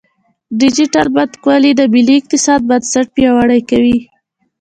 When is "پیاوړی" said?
3.15-3.61